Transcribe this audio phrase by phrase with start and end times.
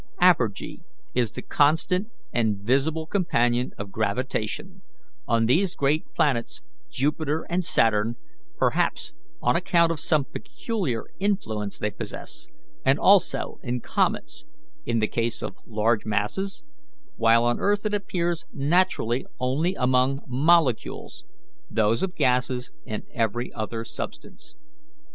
[0.19, 0.81] apergy
[1.13, 4.81] is the constant and visible companion of gravitation,
[5.27, 8.15] on these great planets Jupiter and Saturn,
[8.57, 12.47] perhaps on account of some peculiar influence they possess,
[12.83, 14.45] and also in comets,
[14.87, 16.63] in the case of large masses,
[17.15, 21.25] while on earth it appears naturally only among molecules
[21.69, 24.55] those of gases and every other substance."